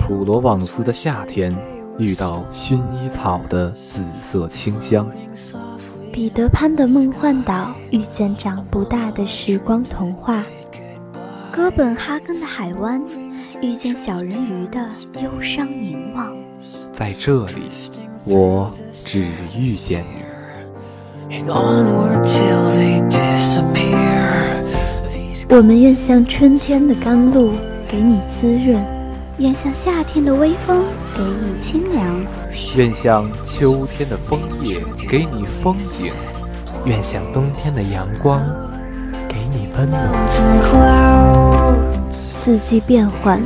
[0.00, 1.56] 普罗旺斯的夏天
[1.98, 5.06] 遇到薰衣草的紫色清香，
[6.12, 10.44] 彼得潘的梦幻岛遇见长不大的时光童话，
[11.52, 13.00] 哥本哈根的海湾
[13.60, 14.80] 遇见小人鱼的
[15.22, 16.34] 忧伤凝望。
[16.92, 17.70] 在这里，
[18.24, 19.26] 我只
[19.56, 20.20] 遇见你。
[21.32, 24.64] and onward till they disappear.
[25.14, 27.52] These 我们愿像春天的甘露，
[27.88, 28.82] 给你滋润；
[29.40, 30.84] 愿像夏天的微风，
[31.16, 32.06] 给你清凉。
[32.76, 36.12] 愿像秋天的枫叶给你风景，
[36.84, 38.38] 愿像冬天的阳光，
[39.26, 40.28] 给你温暖。
[42.12, 43.40] 四季变换，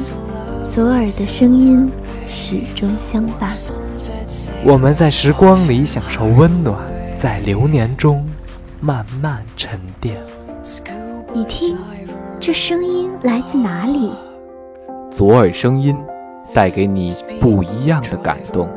[0.68, 1.88] 左耳的声音
[2.26, 3.52] 始终相伴。
[4.64, 6.76] 我们在时光里享受温暖，
[7.16, 8.28] 在流年中
[8.80, 10.20] 慢慢沉淀。
[11.32, 11.78] 你听，
[12.40, 14.10] 这声音来自哪里？
[15.16, 15.96] 左耳声音
[16.52, 18.68] 带给你不一样的感动。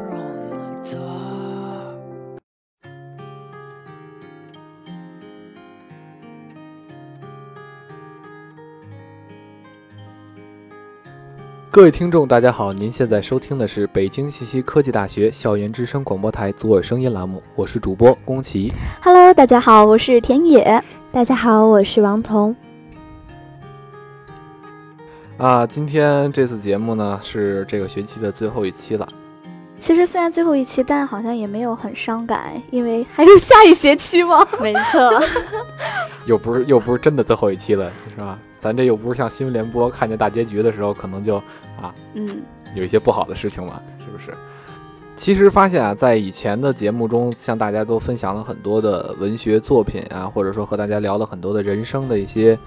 [11.71, 18.71] 各位听众，大家好，您现在收听的是北京信息科技大学校园之声广播台左耳声音栏目，我是主播宫崎。
[19.01, 20.83] Hello，大家好，我是田野。
[21.11, 22.55] 大家好，我是王彤。
[25.37, 29.07] 啊，今天这次节目呢是这个学期的最后一期了。
[29.77, 34.43] 其实虽然最后一期，但好像也没有很伤感，因为还有下一学期嘛。
[34.59, 35.21] 没错，
[36.25, 38.39] 又不是又不是真的最后一期了，是吧？
[38.57, 41.35] 咱这又不是像新闻联播看见大结局的时候，可能就
[41.79, 42.27] 啊嗯，
[42.73, 44.35] 有一些不好的事情嘛，是不是？
[45.15, 52.57] 其实发现啊，在以前的节目中，向大家都分享了很多的文学作品啊，或者说和大家聊了很多的人生的一些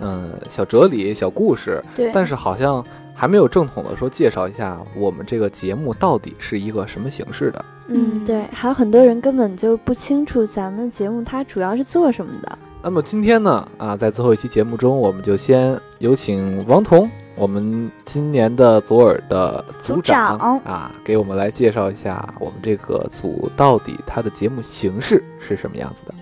[0.00, 2.10] 嗯小哲理、小故事，对。
[2.12, 7.64] 但是好像还没有正统的说介绍一下我们这个节目到底是一个什么形式的。
[7.88, 12.58] 嗯，对，还有很多人根本就不清楚咱们节目它主要是做什么的。
[12.80, 26.14] 那么今天呢，啊，在最后一期节目中，我们就先有请王彤，我们今年的左耳的组组长啊，给我们来介绍一下我们这个组到底它的节目形式是什么样子的。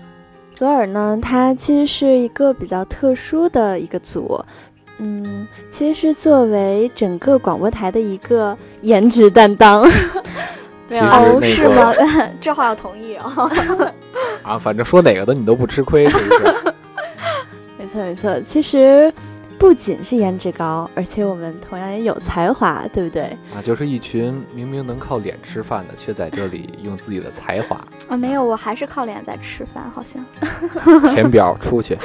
[0.61, 4.39] 左耳呢，它其实是一个比较特殊的一个组，
[4.99, 9.81] 嗯，其实是作为整个广播台的一个颜值担当。
[11.01, 11.91] 哦，是吗？
[12.39, 13.49] 这话要同意哦。
[14.45, 16.73] 啊，反正说哪个的你都不吃亏，是不是？
[17.79, 19.11] 没错没错，其实
[19.61, 23.25] 不仅是颜值高，而且我们同样也有才华，对不对？
[23.55, 27.79] 啊，就是一群明明能靠脸吃饭的，却在这里用自己的才华
[28.09, 30.25] 啊，没有，我还是靠脸在吃饭，好像。
[31.13, 31.95] 填表出去。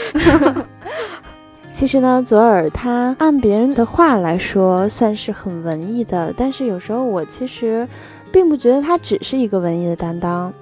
[1.72, 7.88] 其实呢，左耳他按别人的话来说算是很文艺的，但是有时候我其实
[8.30, 10.52] 并不觉得他只是一个文艺的担当，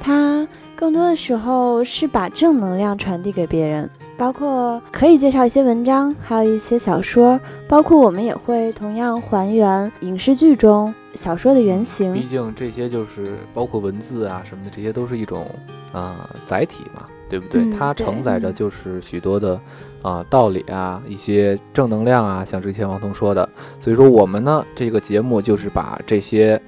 [0.00, 0.44] 他
[0.74, 3.88] 更多的时候是把正能量传递给别人，
[4.20, 12.26] 包括可以介绍一些文章，还有一些小说，包括我们也会同样还原影视剧中小说的原型毕。
[12.26, 15.46] 竟这些就是包括文字啊什么的，这些都是一种
[15.90, 17.62] 啊、呃载体嘛，对不对？
[17.62, 19.58] 嗯它承载着就是许多的
[20.02, 23.48] 啊、道理啊，一些正能量啊，像之前王彤说的。
[23.80, 26.60] 所以说我们呢这个节目就是把这些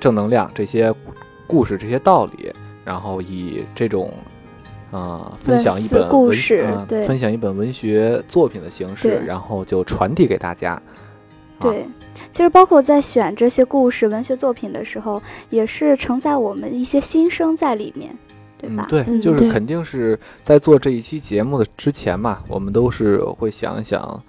[0.00, 0.92] 正能量、这些
[1.46, 2.52] 故事、这些道理，
[2.84, 4.12] 然后以这种。
[4.90, 10.72] 啊、分享一本文故事啊对分享一本文学作品的形式，然后就传递给大家。
[10.72, 10.82] 啊
[11.60, 11.84] 对，
[12.30, 18.16] 其实包括在选这些故事、文学作品的时候，也是承载我们一些心声在里面，
[18.56, 18.86] 对吧？
[18.86, 24.22] 嗯，对，嗯对就是肯定是在做这一期节目的之前嘛，我们都是会想一想，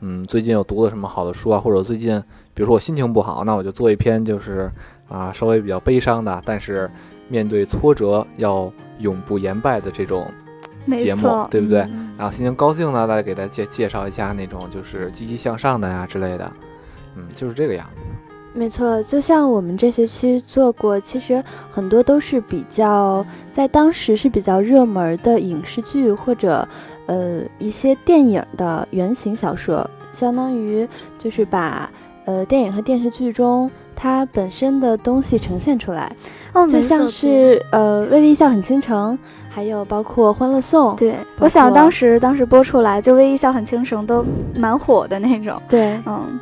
[0.00, 4.70] 嗯，最近有读了什么好的书啊，或者最近，比如说我心情不好，那我就做一篇就是
[5.08, 6.90] 啊稍微比较悲伤的，但是
[7.30, 10.26] 面对挫折要永不言败的这种
[10.96, 11.80] 节目，对不对？
[11.80, 16.52] 嗯然后心情高兴呢，再给大家介介绍一下那种就是积极向上的呀之类的，
[17.16, 18.02] 嗯，就是这个样子。
[18.56, 21.42] 没错，就像我们这学期做过，其实
[21.72, 26.66] 很多都是比较在当时是比较热门的影视剧或者
[27.06, 30.88] 呃一些电影的原型小说，相当于
[31.18, 31.90] 就是把
[32.26, 36.10] 呃电影和电视剧中它本身的东西呈现出来，
[36.52, 39.14] 哦，就像是呃《微微一笑很倾城》，
[39.48, 44.24] 还有包括《欢乐颂》，对，我想当时当时播出来，就《微微一笑很倾城》都
[44.54, 45.60] 蛮火的那种。
[45.68, 46.38] 对，嗯，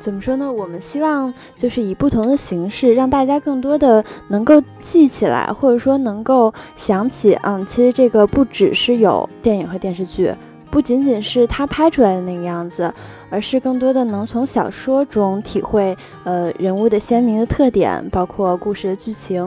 [0.00, 0.50] 怎么说呢？
[0.52, 10.32] 我们希望就是以不同的形式，让大家更多的能够记起来，或者说能够想起，嗯，其实这个不只是有电影和电视剧，
[10.76, 12.92] 不仅仅是他拍出来的那个样子，
[13.30, 19.42] 而是更多的能从小说中体会呃人物的鲜明的特点，包括故事的剧情。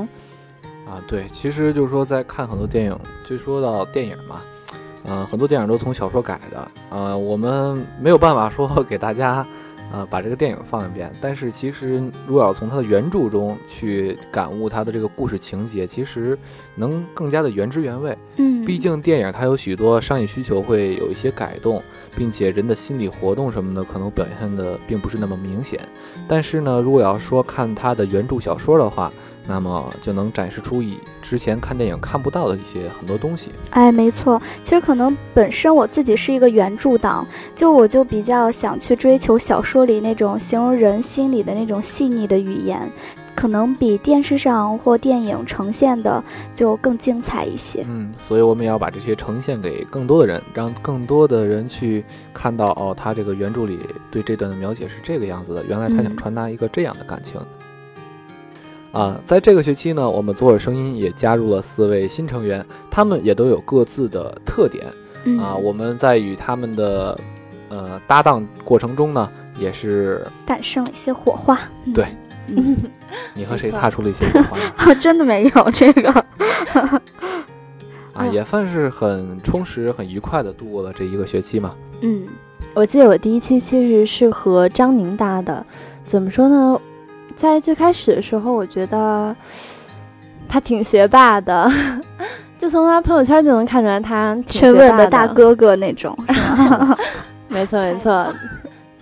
[0.88, 2.98] 啊，对，其实就是说在看很多电影，
[3.30, 4.42] 就说到电影嘛，
[5.06, 9.46] 呃，很多电影都从小说改的，呃，我们没有办法说 给大家。
[9.91, 16.38] 呃，把这个电影放一遍，但是其实如果要从它的原著中去感悟它的这个故事情节，其实
[16.75, 18.15] 能更加的原汁原味。
[18.38, 21.81] 嗯，毕竟电影它有许多商业需求会有一些改动，
[22.15, 25.80] 并且人的心理活动什么的可能表现的并不是那么明显。
[26.27, 29.12] 但是呢，如果要说看它的原著小说的话，
[29.50, 33.50] 那么就能展示出以之前看电影看不到的一些很多东西。
[33.72, 37.25] 哎，没错，其实可能本身我自己是一个原著党，
[37.56, 42.80] 就我就比较想去追求小说里那种形容人心里的那种细腻的语言，
[43.34, 46.24] 可能比电视上或电影呈现的
[46.54, 47.84] 就更精彩一些。
[47.90, 53.80] 嗯，所以我们也要把这些呈现给更多的人，让更多的人去看到哦，他这个原著里
[54.12, 57.42] 对这段的描写是这个样子的，原来他想嗯传达一个这样的感情。
[58.91, 64.86] 啊，在这个学期呢，我们左耳声音也加入了四位新成员，他们也都有各自的特点
[65.25, 65.56] 嗯啊。
[65.56, 67.19] 我们在与他们的
[67.69, 71.59] 呃搭档过程中呢，也是诞生了一些火花。
[71.86, 72.07] 嗯对
[72.47, 72.75] 嗯，
[73.36, 76.09] 你和谁擦出了一些 火花真的没有这个。
[76.12, 77.01] 啊，
[78.18, 81.75] 嗯也算是很充实、很愉快的度过了这一个学期嘛。
[82.01, 82.25] 嗯
[82.74, 85.63] 我记得我第一期其实是和张宁搭的，
[86.06, 86.80] 怎么说呢？
[87.39, 89.33] 在最开始的时候，我觉得
[90.50, 91.71] 他挺学霸的，
[92.59, 95.25] 就从他朋友圈就能看出来他挺沉稳学霸的的大。
[95.25, 96.13] 哥哥那种，
[97.47, 98.27] 没错没错，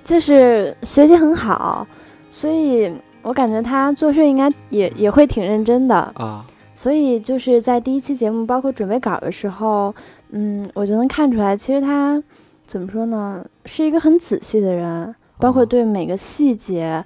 [0.05, 1.87] 就是学习很好，
[2.29, 2.93] 所以
[3.23, 5.95] 我感觉他做事应该也也会挺认真的。
[6.13, 6.45] 啊，
[6.75, 9.91] 所以就是在第一期节目，包括准备稿的时候，
[10.29, 12.21] 嗯，我就能看出来，其实他
[12.67, 17.03] 怎么说呢，是一个很仔细的人，包括哦对每个细节，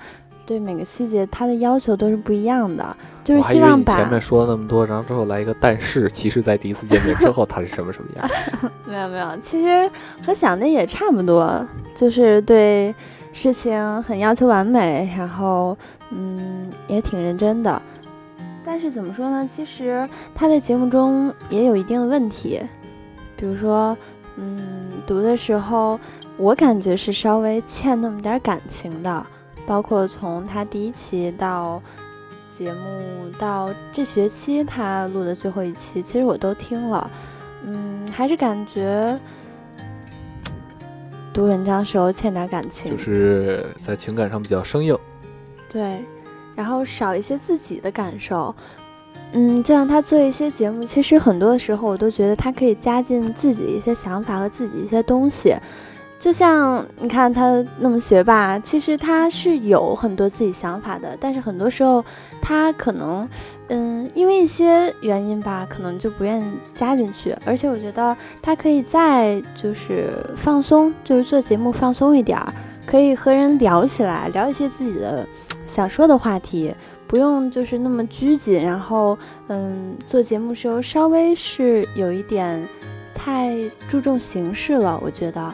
[0.52, 2.94] 对每个细节他的要求都是不一样的，
[3.24, 8.30] 就是希望把前面说了那么多，然后之后来一个但是，其实在第一次见面之后他是什么什么样？
[8.86, 9.90] 没有没有，其实
[10.26, 11.66] 和想的也差不多，
[11.96, 12.94] 就是对
[13.32, 15.78] 事情很要求完美，然后
[16.10, 17.82] 嗯也挺认真的。
[18.66, 19.48] 但是怎么说呢？
[19.50, 20.06] 其实
[20.36, 22.60] 他在节目中也有一定的问题，
[23.38, 23.98] 比如说，
[24.36, 25.98] 嗯，读的时候
[26.36, 29.26] 我感觉是稍微欠那么点感情的，
[29.72, 31.82] 包括从他第一期到
[32.52, 37.10] 节目到这学期他录的最后一期，其实我都听了。
[37.66, 39.18] 嗯，还是感觉
[41.34, 44.94] 读文章时候欠点感情，就是在情感上比较生硬。
[45.70, 46.04] 对，
[46.54, 48.54] 然后少一些自己的感受。
[49.32, 55.56] 嗯，就像他做一些节目，其实很多的时候我都觉得他可以加进自己一些想法和自己一些东西。
[56.22, 62.06] 就像你看他那么学霸，其实他是有很多自己想法的，但是很多时候
[62.40, 63.28] 他可能，
[63.70, 66.44] 嗯，因为一些原因吧，可能就不愿意
[66.76, 67.36] 加进去。
[67.44, 72.54] 而且我觉得他可以再就是放松，就是做节目放松一点儿，
[72.86, 75.28] 可以和人聊起来，聊一些自己的
[75.68, 76.72] 想说的话题，
[77.08, 78.64] 不用就是那么拘谨。
[78.64, 82.64] 然后，嗯，做节目时候稍微是有一点
[83.16, 83.58] 太
[83.90, 85.52] 注重形式了，我觉得。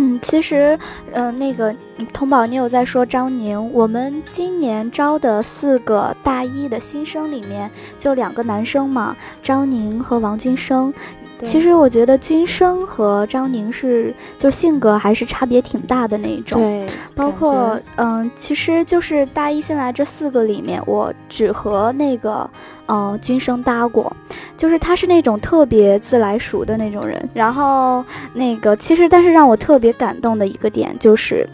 [0.00, 0.78] 嗯，其实，
[1.10, 3.72] 嗯，那个嗯童宝，你有在说张宁？
[3.72, 7.68] 我们今年招的四个大一的新生里面，
[7.98, 10.94] 就两个男生嘛，张宁和王军生。
[11.44, 16.60] 其实我觉得君生和张宁是，就性格还是差别挺大的那一种。
[16.60, 22.48] 对，包括嗯，其实就是大一新来这四个里面，我只和那个
[22.86, 24.14] 呃君生搭过，
[24.56, 27.28] 就是他是那种特别自来熟的那种人。
[27.32, 31.48] 然后那个其实，但是让我特别感动的一个点就是。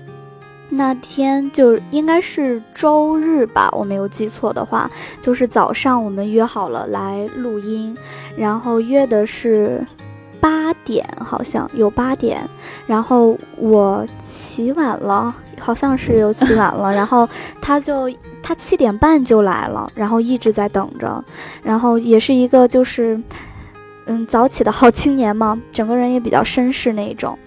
[0.77, 4.91] 那天就应该是周日吧，我没有记错的话，
[5.23, 7.97] 就是早上我们约好了来录音，
[8.37, 9.83] 然后约的是
[10.41, 12.49] 八点，好像有八点，
[12.87, 17.29] 然后我起晚了，好像是有起晚了， 然后
[17.61, 18.11] 他就
[18.43, 21.25] 他七点半就来了，然后一直在等着，
[21.63, 23.21] 然后也是一个就是。
[24.07, 27.39] 嗯，早起的好青年嘛， 整个人也比较绅士那一种。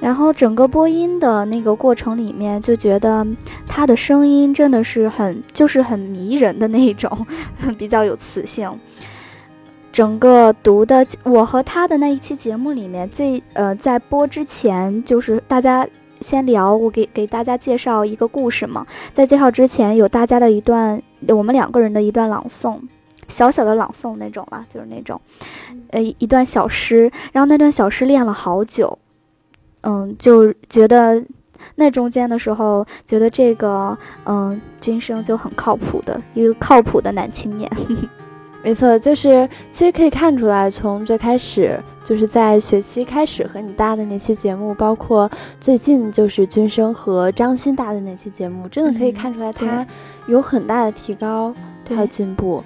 [0.00, 3.26] 然后整个播音的那个过程里面，就觉得
[3.66, 7.26] 他的声音真的是很，就是很迷人的那一种，
[7.76, 8.70] 比较有磁性。
[9.90, 15.84] 整个读的，我和他的那一期节目里面最呃，在播之前，就是大家
[16.20, 18.86] 先聊，我给给大家介绍一个故事嘛。
[19.12, 22.78] 在介绍之前，有大家的一段，我们两个人的一段朗诵，
[23.28, 25.20] 小小的朗诵那种了，就是那种，
[25.90, 28.98] 呃，一一段小诗，然后那段小诗练了好久，
[29.82, 31.22] 嗯，就觉得
[31.76, 37.70] 那中间的时候，觉得这个嗯军生就很靠谱的一个靠谱的男青年。
[38.64, 45.30] 没错，就是其实可以看出来，从最开始就是在学期开始和你搭的那期节目，包括
[45.60, 49.86] 最近就是军生和张欣搭的那期节目，真的可以嗯看出来他
[50.26, 51.54] 有很大的提高，
[51.88, 52.62] 还有进步。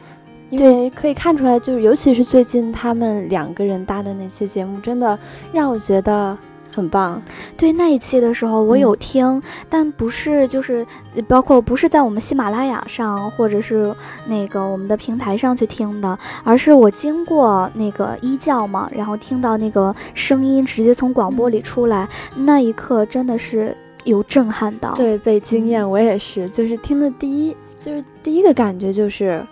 [0.53, 5.19] 因对为可以看出来，就是尤其是最近他们两个人搭的那期节目，真的
[5.51, 6.37] 让我觉得
[6.71, 7.21] 很棒。
[7.57, 13.95] 对那一期的时候，我有嗯听，但不是就是呃包括不是在我们喜马拉雅上或者是
[14.27, 22.07] 那个我们的平台上去听的，而是我经过那个一教嘛，然后听到那个声音直接从广播里出来，
[22.37, 24.95] 那一刻真的是有震撼到。
[24.97, 29.43] 对，被惊艳，我也是，就是听的第一，就是第一个感觉就是，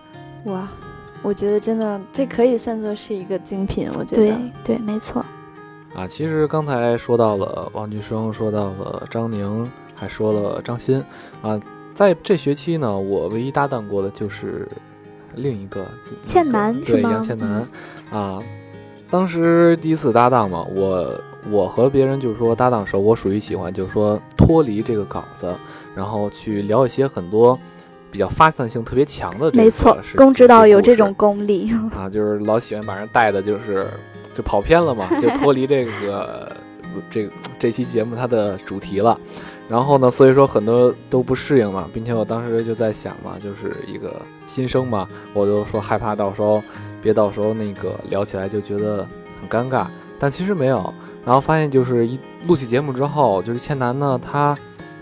[0.44, 0.68] 哇，
[1.22, 4.16] 我觉得真的这可以算作是一个精品，我觉得。
[4.16, 4.34] 对
[4.64, 5.24] 对，没错。
[5.94, 11.02] 啊，其实刚才说到了王俊生，说到了张宁，还说了张欣
[11.42, 11.60] 啊，
[11.94, 14.68] 在这学期呢，我唯一搭档过的就是
[15.34, 15.84] 另一个
[16.24, 17.62] 倩楠是对吗杨倩楠
[18.10, 18.38] 啊。
[19.10, 25.52] 当时第一次搭档嘛，我我和别人就是说搭档的时候，我属于喜欢就是说脱离这个稿子，
[25.96, 27.58] 然后去聊一些很多
[28.10, 31.70] 比较发散性特别强的这个没错事，公指导有这种功力。
[31.94, 33.86] 啊，就是老喜欢把人带的，就是
[34.34, 36.52] 就跑偏了嘛， 就脱离这个
[37.10, 39.18] 这这期节目它的主题了。
[39.68, 46.60] 然后呢，所以说很多都不适应嘛，并且我当时就在想嘛，就是一个新生嘛，我就说害怕到时候
[47.00, 49.06] 别到时候那个聊起来就觉得
[49.40, 49.86] 很尴尬，
[50.18, 50.92] 但其实没有。
[51.24, 54.58] 然后发现就是一录起节目之后，就是倩楠呢，她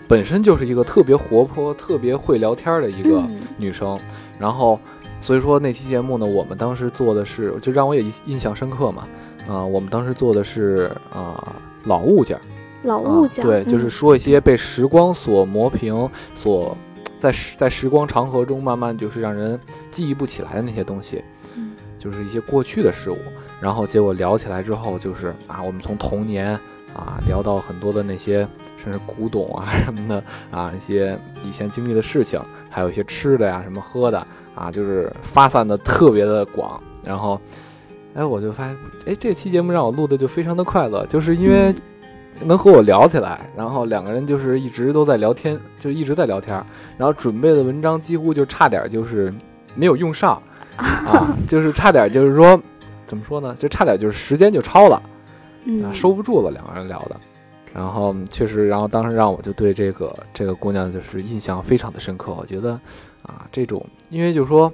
[0.09, 3.39] 本身就是一个特别活泼、特别会聊天的一个嗯。
[3.57, 3.95] 女生，
[4.39, 4.79] 然后
[5.21, 9.07] 所以说那期节目呢，我们当时做的是，就让我也印印象深刻嘛，
[9.47, 12.41] 啊、我们当时做的是啊、老物件儿，
[12.81, 16.75] 老啊物件儿、对，就是嗯说一些被时光所磨平，所
[17.19, 19.59] 在时在时光长河中慢慢就是让人
[19.91, 21.23] 记忆不起来的那些东西，
[21.55, 21.73] 嗯。
[21.99, 23.17] 就是一些过去的事物。
[23.61, 26.53] 然后结果聊起来之后，就是啊，我们从童年
[26.95, 28.47] 啊聊到很多的那些
[28.83, 36.81] 甚至古董啊 什么的啊，一些以前经历的事情，还有一些吃的呀、什么喝的啊，就是发散的特别的广。
[37.03, 37.39] 然后，
[38.13, 41.73] 哎，我就发现，哎，这期节目让我录的就非常的快乐，就是因为
[42.43, 46.55] 能和我聊起来，然后两个人就是一直都在聊天，就一直在聊天，
[46.97, 49.33] 然后准备的文章几乎就差点就是
[49.75, 50.41] 没有用上
[50.77, 52.59] 啊，就是差点就是说
[53.05, 54.95] 怎么说呢，就差点就是时间就超了。
[54.95, 55.03] 啊，
[55.65, 57.15] 嗯，收不住了，两个人聊的。
[57.73, 62.33] 然后确实，然后当时让我就对这个这个姑娘就是印象非常的深刻。
[62.33, 62.71] 我觉得
[63.21, 64.71] 啊，这种因为就是说，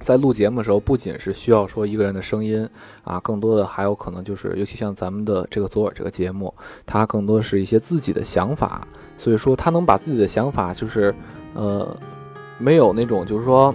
[0.00, 2.66] 在录节目的时候，不仅是需要说一个人的声音
[3.04, 6.52] 啊，更多的还有可能就是，尤其像咱们的这个左耳这个节目，
[6.86, 8.86] 它更多是一些自己的想法。
[9.18, 11.14] 所以说，他能把自己的想法就是
[11.52, 11.94] 呃，
[12.56, 13.74] 没有那种就是说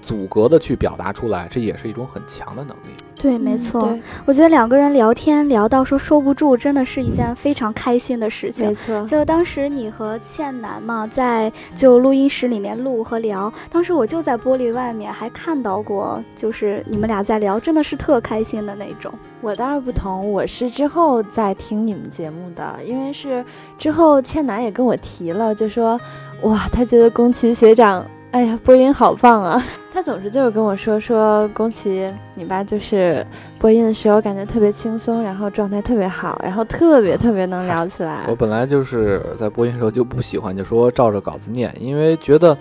[0.00, 2.90] 阻隔的去表达出来，这也是一种很强的能力。
[3.20, 3.80] 对，没嗯错。
[3.80, 8.74] 对，我觉得两个人聊天聊到说收不住，真的是一件非常开心的事情没。
[8.74, 9.04] 错。
[9.06, 19.12] 就当时你和倩楠嘛，在就录音室里面录和聊，当时我就在玻璃外面还看到过，就是你们俩在聊，真的是特开心的那种。
[19.40, 23.44] 我倒是不同，我是之后在听你们节目的，因为是
[23.78, 25.98] 之后倩楠也跟我提了，就说
[26.42, 28.04] 哇，他觉得宫崎学长，
[28.36, 29.64] 哎呀，播音好棒啊！
[29.90, 33.26] 他总是就是跟我说说宫崎，你吧就是
[33.58, 38.36] 播音的时候感觉特别轻松，然后状态特别好，然后特别特别能聊起来我。
[38.36, 42.54] 本来就是在播音的时候就不喜欢，就说照着稿子念，因为觉得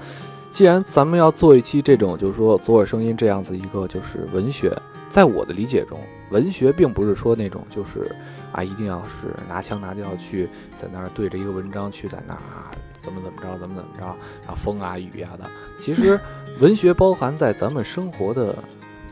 [0.50, 4.72] 既然咱们要做一期这种，就是说左耳声音这样子一个就是文学，
[5.10, 8.10] 在我的理解中，文学并不是说那种就是
[8.54, 12.72] 啊一定要是拿腔拿调去在那儿对着一个文章去在那儿啊
[13.06, 15.46] 怎么怎么着怎么怎么着啊风啊雨呀、的。
[15.80, 16.20] 其实
[16.60, 18.56] 文学包含在咱们生活的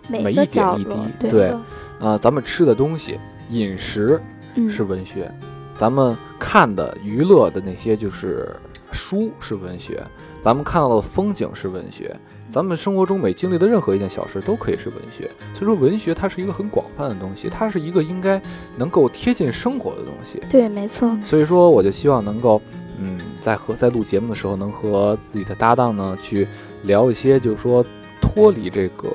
[0.10, 1.56] 每一点一滴，对对，
[2.00, 3.20] 啊、咱们吃的东西、
[3.50, 4.20] 饮食，
[4.56, 5.32] 嗯，是文学，
[5.78, 8.54] 咱们看的娱乐的那些就是
[8.92, 10.04] 书是文学，
[10.42, 12.16] 咱们看到的风景是文学，
[12.52, 15.30] 咱们生活中每经历的任何一件小事都可以是文学。
[15.54, 18.42] 所以说，文学它是一个很广泛的东西，它是一个应该
[18.78, 20.42] 能够贴近生活的东西。
[20.50, 21.10] 对，没错。
[21.26, 22.62] 所以说，我就希望能够，
[23.04, 26.48] 嗯，在和在录节目的时候，能和自己的搭档呢去
[26.84, 27.86] 聊一些，就是说
[28.22, 29.10] 脱离这个，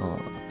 [0.00, 0.06] 呃，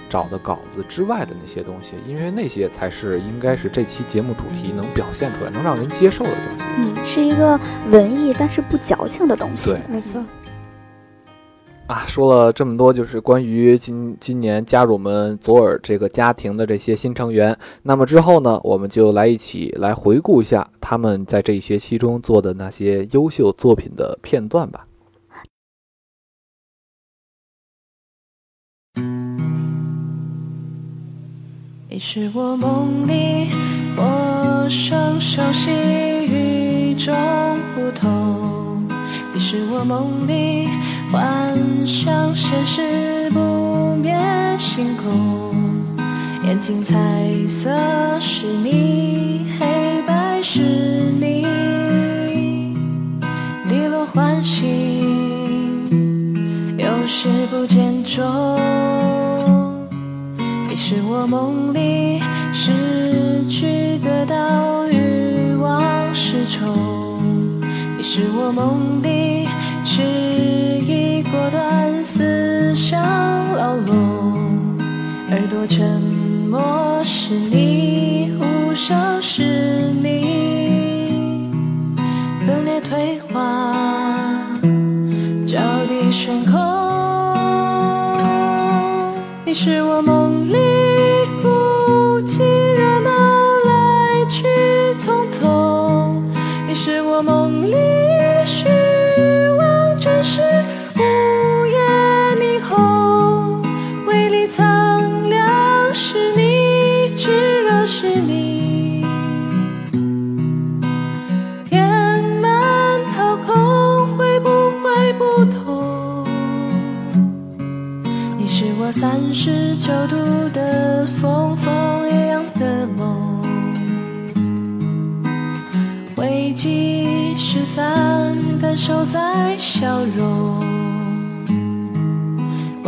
[0.10, 6.66] 找的稿子之外的那些东西，因为那些才是应该是这期节目主题能表现出来、能让人接受的东西。
[6.84, 7.60] 嗯，是一个
[7.90, 9.72] 文艺但是不矫情的东西。
[9.72, 10.24] 对没错，
[11.94, 17.56] 啊，说了这么多，就是关于今今年加入我们左耳这个家庭的这些新成员。
[17.84, 24.88] 那么之后呢，我们就来一起来回顾一下他们在这一学期中做的那些优秀作品的片段吧。
[31.88, 33.50] 你是我梦里
[33.96, 35.70] 陌生熟悉
[36.26, 37.14] 与众
[37.76, 38.88] 不同，
[39.32, 40.68] 你是我梦里
[41.14, 41.56] 幻
[41.86, 44.18] 想现实不灭
[44.58, 45.54] 星空，
[46.44, 46.98] 眼睛彩
[47.48, 47.70] 色
[48.20, 49.68] 是你，黑
[50.08, 50.64] 白是
[51.22, 51.46] 你，
[53.70, 54.66] 滴落欢喜，
[56.80, 58.26] 有时不见踪。
[60.68, 62.20] 你是我梦里
[62.52, 65.80] 失去得到欲望
[66.12, 67.62] 失重，
[67.96, 69.48] 你是我梦里
[69.84, 70.02] 痴
[73.76, 74.78] 笼，
[75.30, 76.02] 耳朵沉
[76.50, 79.83] 默是你，呼啸时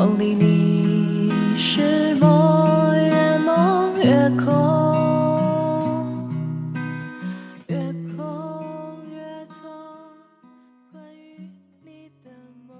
[0.05, 4.53] 梦里你是梦，越梦越空，
[7.65, 9.57] 越空越痛，
[10.91, 11.49] 关于
[11.83, 12.29] 你的
[12.67, 12.77] 梦。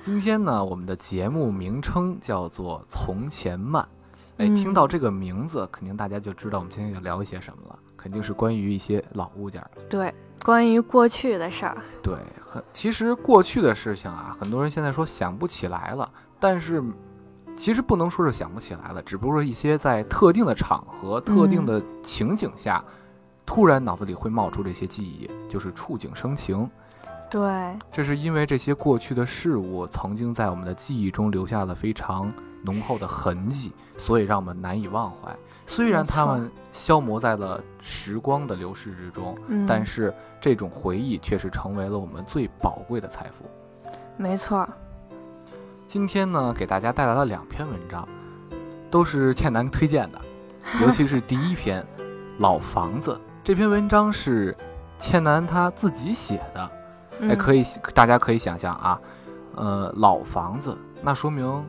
[0.00, 3.82] 今天呢，我们的节目名称叫做《从前慢》。
[4.38, 9.70] 哎，嗯听到这个名字，肯定大家就知道我们今天要聊一些什么了，肯定是关于一些老物件儿。
[9.88, 10.12] 对，
[10.44, 16.10] 关于过去的事儿，对，很其实过去的事情啊，很多人现在说想不起来了，
[16.40, 16.82] 但是
[17.56, 22.84] 其实不能说是想不起来了，只不过一些在特定的场合、特定的情景下，
[23.46, 26.68] 突然脑子里会冒出这些记忆，就是触景生情。
[27.30, 32.30] 对，这是因为这些过去的事物曾经在我们的记忆中留下了非常
[32.62, 35.34] 浓厚的痕迹，所以让我们难以忘怀。
[35.72, 43.46] 虽然他们消磨在了时光的流逝之中，嗯，但是这种回忆却是成为了我们最宝贵的财富。
[44.18, 44.68] 没错，
[45.86, 48.06] 今天呢，给大家带来了两篇文章，
[48.90, 50.20] 都是倩楠推荐的，
[50.82, 51.82] 尤其是第一篇
[52.36, 54.54] 《老房子》这篇文章是
[54.98, 56.70] 倩楠她自己写的。
[57.22, 57.62] 哎，可，以，
[57.94, 59.00] 大家可以想象啊，
[59.54, 61.64] 呃，老房子，那说明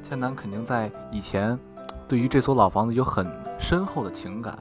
[0.00, 1.58] 倩楠肯定在以前
[2.06, 3.26] 对于这所老房子有很
[3.58, 4.58] 深厚的情感，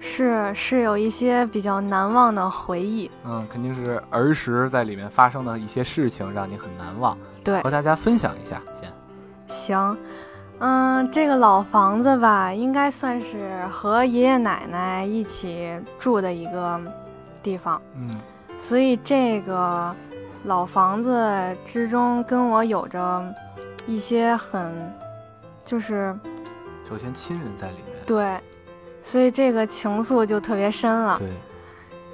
[0.00, 8.92] 是是有一些比较难忘的回忆，嗯，肯定是儿时在里面发生的一些事情让你很难忘，对和，大家分享一下先。
[9.46, 9.96] 行，
[10.58, 16.80] 嗯，这个老房子吧，应该算是和爷爷奶奶一起住的一个
[17.42, 18.14] 地方，嗯。
[18.60, 19.94] 所以这个
[20.42, 23.34] 老房子之中跟我有着
[23.86, 24.92] 一些很，
[25.64, 26.12] 就是
[26.88, 28.40] 首先亲人在里面，对，
[29.02, 31.16] 所以这个情愫就特别深了。
[31.18, 31.28] 对，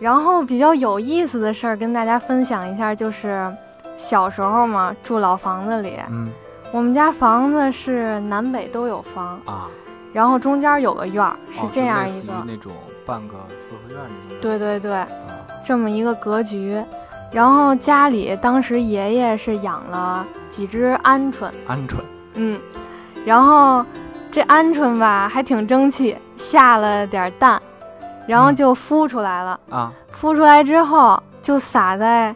[0.00, 3.50] 然后比较有意思的事儿跟大家分享一下，就是
[3.96, 6.30] 小时候嘛，住老房子里，嗯
[6.72, 9.70] 我们家房子是南北都有房，啊，
[10.12, 12.72] 然后中间有个院儿，是哦这样一个，那种
[13.07, 15.09] 半个四合院那种，对对对，啊，
[15.64, 16.83] 这么一个格局。
[17.30, 21.96] 然后家里当时爷爷是养了几只鹌鹑，鹌鹑，
[22.35, 22.61] 嗯，
[23.24, 23.85] 然后
[24.35, 27.62] 这鹌鹑吧还挺争气，下了点蛋，
[28.27, 29.61] 然后嗯就孵出来了。
[29.70, 32.35] 啊孵出来之后就撒在，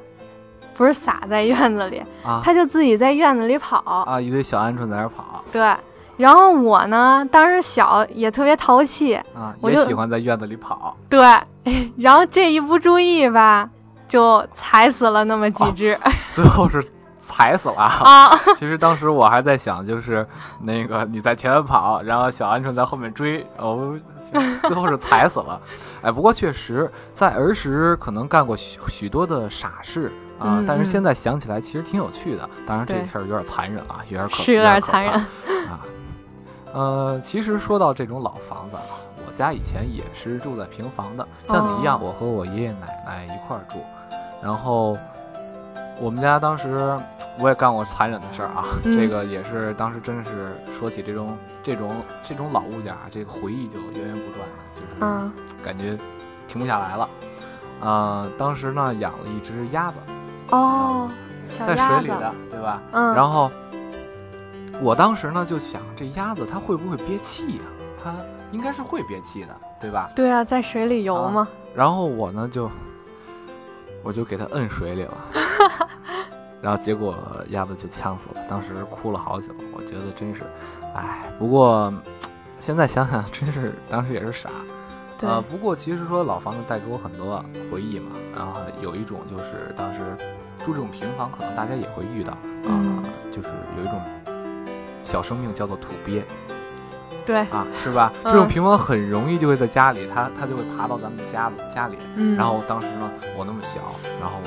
[0.76, 3.78] 不是撒在院子里，啊它就自己在院子里跑。
[4.06, 5.74] 啊，一堆小鹌鹑在那儿跑对，
[6.16, 11.20] 然后我呢，当时小也特别淘气，啊，我就也喜欢在院子里跑，对，
[11.98, 13.68] 然后这一不注意吧，
[14.06, 15.98] 就踩死了那么几只。
[16.30, 16.80] 最后是
[17.28, 17.76] 踩死了。
[17.76, 20.26] 啊， 其实当时我还在想，就是
[20.60, 23.94] 那个你在前面跑，然后小鹌鹑在后面追，哦，
[24.62, 25.60] 最后是 踩死了。
[26.02, 32.48] 哎，不过确实在儿时可能干过许许多的傻事啊，但是现在想起来其实挺有趣的。
[32.66, 35.12] 当然这事儿有点残忍啊，有点可是有点残忍。
[35.12, 35.80] 啊。
[36.72, 38.94] 呃，其实说到这种老房子啊，
[39.26, 43.78] 我家以前也是住在平房的，像你一样，哦我和我爷爷奶奶一块儿住。
[44.42, 44.96] 然后
[45.98, 46.96] 我们家当时
[47.38, 48.96] 我也干过残忍的事儿啊，嗯。
[48.96, 50.30] 这个也是当时真是
[50.78, 51.90] 说起这种这种
[52.28, 55.32] 这种老物件儿，这个回忆就源源不断的，就是嗯。
[55.62, 55.96] 感觉
[56.46, 57.08] 停不下来了。
[57.80, 59.98] 呃，当时呢养了一只鸭子，
[60.50, 61.08] 哦，
[61.48, 62.82] 小在水里的，对吧？
[62.92, 63.50] 嗯，然后
[64.80, 67.62] 我当时呢就想，这鸭子它会不会憋气呀、
[68.02, 68.12] 它
[68.50, 70.10] 应该是会憋气的，对吧？
[70.16, 72.68] 对啊，在水里游啊嘛，然后我呢就
[74.02, 75.16] 我就给它摁水里了，
[76.60, 77.16] 然后结果
[77.50, 80.42] 鸭子就呛死了，当时哭了好久，我觉得真是，
[80.94, 81.92] 唉，不过
[82.58, 84.50] 现在想想，真是当时也是傻。
[85.18, 90.00] 对，呃，不过其实说老房子带给我很多回忆嘛，然后有一种就是当时
[90.64, 94.00] 住这种平房，可能大家也会遇到啊、嗯就是有一种
[95.04, 96.24] 小生命叫做土鳖
[97.24, 98.12] 对，啊，是吧？
[98.24, 101.96] 嗯这种平房很容易就会在家里，它它就会爬到咱们的家家里。
[102.16, 103.80] 嗯，然后当时呢，我那么小，
[104.20, 104.38] 然后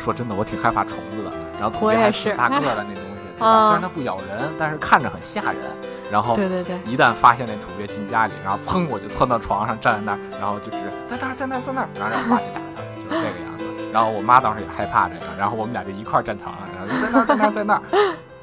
[0.00, 1.30] 说真的，我挺害怕虫子的。
[1.60, 3.46] 然后土鳖还我也是挺大个 的那东西，对吧？
[3.46, 5.62] 啊虽然它不咬人，但是看着很吓人。
[6.10, 13.64] 然后对对对，一旦发现那土鳖进家里，然后噌我就窜到床上站在那儿，然后就是在那儿在那儿在那儿，然后让我妈去打它，就是这个样子。
[13.92, 17.82] 然后我妈当时也害怕这个，然后我们俩就一块儿站床上，然后就在那儿在那儿在那儿。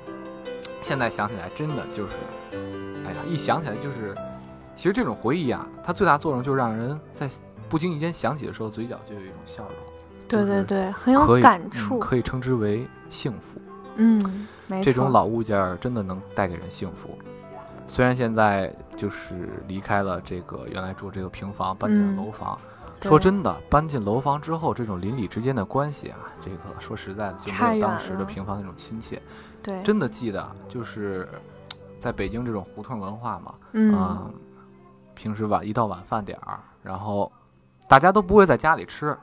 [0.81, 2.13] 现在想起来真的就是，
[3.05, 4.15] 哎呀，一想起来就是，
[4.73, 7.29] 其实这种回忆啊，它最大作用就是让人在
[7.67, 9.73] 不经意间想起的时候，嘴角就有一种笑容，
[10.27, 13.59] 对对对，很有感嗯触，可以称之为幸福。
[13.95, 17.17] 嗯，没错，这种老物件儿真的能带给人幸福。
[17.87, 22.57] 虽然现在就是离开了这个原来住这个平房，搬进了嗯楼房。
[22.99, 29.21] 对说真的，搬进楼房之后，这种邻里之间的关系啊，这个说实在的就没有当时的平房那种亲切。
[29.61, 31.29] 对，真的记得，就是
[31.99, 34.25] 在北京这种胡同文化嘛，嗯，啊，
[35.13, 37.31] 平时晚一到晚饭点儿，然后
[37.87, 39.15] 大家都不会在家里吃，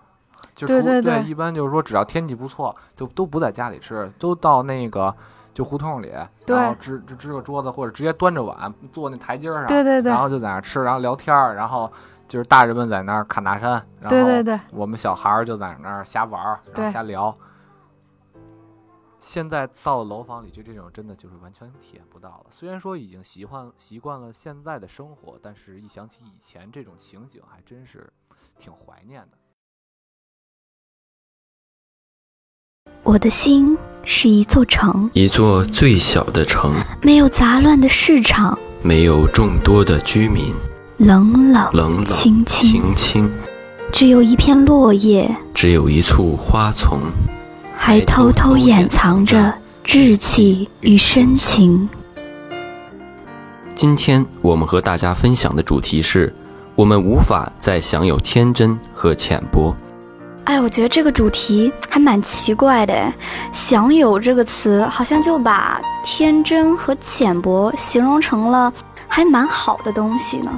[0.55, 5.15] 就除对对对一般就是说只要天气不错，就都不在家里吃，都到那个
[5.53, 6.13] 就胡同里，
[6.47, 11.93] 然后支支支个桌子或者直接端着碗坐那台阶上，对对对然后就在那吃，然后聊天儿，然后
[12.29, 17.37] 就是大人们在那儿侃大山，然后对对对，我们小孩儿就在那儿瞎玩儿，然后瞎聊。
[19.19, 22.47] 现在到了楼房里，就这种真的就是完全体验不到了。
[22.51, 28.13] 虽然说已经习惯习惯了现在的生活，但是一想起以前这种情景，还真是
[28.59, 29.39] 挺怀念的。
[33.05, 40.55] 我的心是一座城，一座最小的城，没有杂乱的市场，没有众多的居民，
[40.97, 43.33] 冷冷冷冷清清，清清，
[43.93, 46.99] 只有一片落叶，只有一簇花丛。
[47.77, 49.53] 还偷偷掩藏着
[49.85, 51.87] 稚气与深情。
[53.75, 56.35] 今天我们和大家分享的主题是：
[56.75, 59.77] 我们无法再享有天真和浅薄。
[60.45, 62.95] 哎，我觉得这个主题还蛮奇怪的。
[63.51, 68.71] “享有”这个词，好像就把天真和浅薄形容成了
[69.09, 70.51] 还蛮好的东西呢。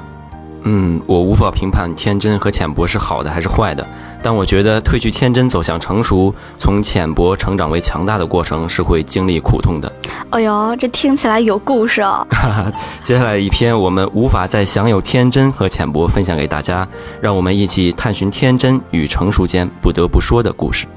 [0.64, 3.86] 嗯，我无法评判天真和浅薄是好的还是坏的，
[4.26, 9.92] 但我觉得褪去天真走向成熟，从浅薄成长为强大的过程是会经历苦痛的。
[10.30, 12.26] 哎呦，这听起来有故事哦。
[13.04, 16.84] 接下来一篇我们无法再享有天真和浅薄分享给大家，
[17.20, 20.88] 让我们一起探寻天真与成熟间不得不说的故事。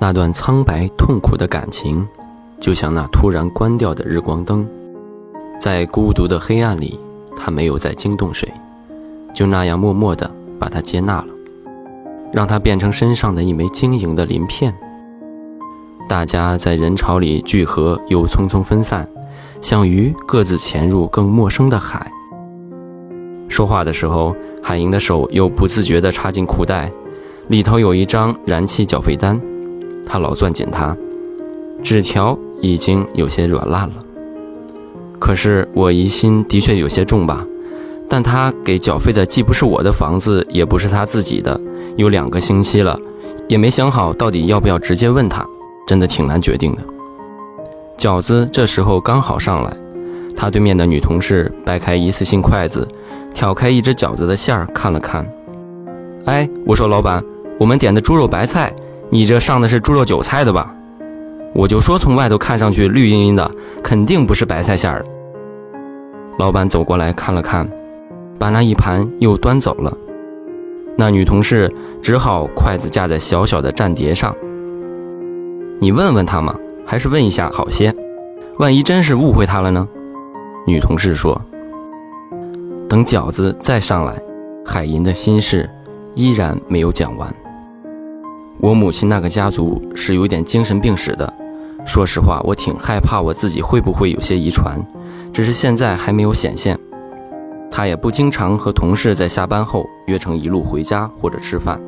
[0.00, 2.04] 那段苍白痛苦的感情，
[2.60, 4.68] 就像那突然关掉的日光灯，
[5.62, 6.98] 在孤独的黑暗里，
[7.36, 8.52] 他没有再惊动谁，
[9.32, 11.26] 就那样默默地把它接纳了。
[12.32, 14.74] 让它变成身上的一枚晶莹的鳞片。
[16.08, 19.08] 大家在人潮里聚合，又匆匆分散，
[19.60, 22.10] 像鱼各自潜入更陌生的海。
[23.48, 26.90] 说话的时候，海英的手又不自觉地插进裤袋，
[27.46, 29.40] 里头有一张燃气缴费单，
[30.04, 30.96] 他老攥紧它，
[31.84, 33.94] 纸条已经有些软烂了。
[35.22, 37.46] 可是我疑心的确有些重吧，
[38.08, 41.58] 但他给缴费的既不是我的房子，也不是他自己的。
[41.94, 42.98] 有两个星期了，
[43.46, 45.46] 也没想好到底要不要直接问他，
[45.86, 46.82] 真的挺难决定的。
[47.96, 49.76] 饺子这时候刚好上来，
[50.36, 52.88] 他对面的女同事掰开一次性筷子，
[53.32, 55.24] 挑开一只饺子的馅儿看了看，
[56.24, 57.22] 哎，我说老板，
[57.60, 58.74] 我们点的猪肉白菜，
[59.08, 60.74] 你这上的是猪肉韭菜的吧？
[61.54, 63.50] 我就说从外头看上去绿茵茵的，
[63.82, 65.08] 肯定不是白菜馅儿的。
[66.38, 67.68] 老板走过来看了看，
[68.38, 69.92] 把那一盘又端走了。
[70.96, 74.34] 那女同事只好筷子架在小小的蘸碟上。
[75.78, 76.54] 你问问他嘛，
[76.86, 77.94] 还是问一下好些，
[78.58, 79.86] 万一真是误会他了呢？
[80.66, 81.40] 女同事说
[82.88, 84.20] ：“等饺子再上来，
[84.64, 85.68] 海银的心事
[86.14, 87.34] 依然没有讲完。
[88.58, 91.32] 我母亲那个家族是有点精神病史的，
[91.84, 94.80] 说实话，我挺害怕我自己会不会有些遗传，
[95.32, 96.78] 只是现在还没有显现。
[97.70, 101.80] 她也不经常和同事在下班后约成一路回家或者吃饭，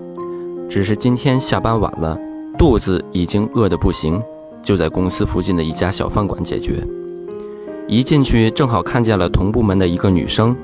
[0.69, 2.19] 只是今天下班晚了，
[2.59, 4.21] 肚子已经饿得不行，
[4.63, 6.83] 就在公司附近的一家小饭馆解决。”
[7.87, 10.57] 一进去，正好看见了同部门的一个女生，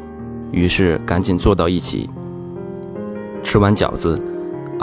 [0.50, 2.08] 于是赶紧坐到一起。
[3.42, 4.18] 吃完饺子，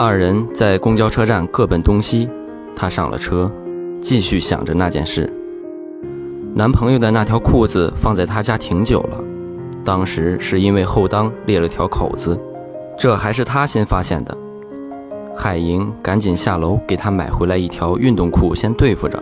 [0.00, 2.30] 二人在公交车站各奔东西。
[2.76, 3.50] 她上了车，
[4.00, 5.28] 继续想着那件事。
[6.54, 9.20] 男朋友的那条裤子放在他家挺久了，
[9.84, 12.38] 当时是因为后裆裂了条口子，
[12.96, 14.38] 这还是他先发现的。
[15.36, 19.20] 海莹赶紧下楼给他买回来一条运动裤，先对付着。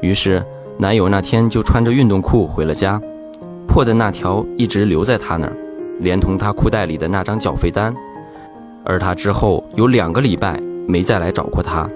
[0.00, 0.42] 于是。
[0.78, 2.98] 男友那天就穿着运动裤回了家，
[3.68, 5.52] 破的那条一直留在他那儿，
[5.98, 7.94] 连同他裤袋里的那张缴费单。
[8.84, 11.88] 而他之后有两个礼拜没再来找过他，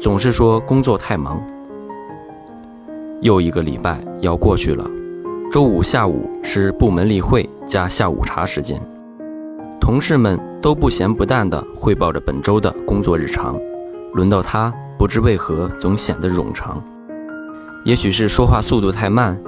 [0.00, 1.42] 总是说工作太忙。
[3.20, 4.84] 又一个礼拜要过去了，
[5.50, 8.80] 周五下午是部门例会加下午茶时间，
[9.80, 13.56] 同事们都不咸不淡地汇报着本周的工作日常，
[14.14, 16.82] 轮到他，不知为何总显得冗长。
[17.84, 19.40] 也许是说话速度太慢，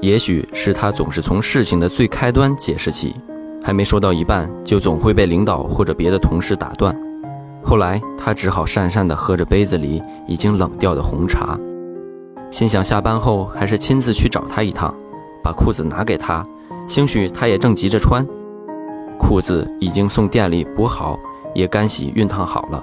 [0.00, 3.14] 也许是他总是从事情的最开端解释起，
[3.62, 6.96] 还没说到一半，就总会被领导或者别的同事打断。
[7.62, 11.58] 后来他只好讪讪地喝着杯子里已经冷掉的红茶，
[12.50, 14.94] 心想下班后还是亲自去找他一趟，
[15.44, 16.42] 把裤子拿给他，
[16.86, 18.26] 兴许他也正急着穿。
[19.18, 21.18] 裤子已经送店里补好，
[21.54, 22.82] 也干洗熨烫好了，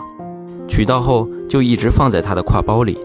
[0.68, 3.00] 取到后就一直放在他的挎包里。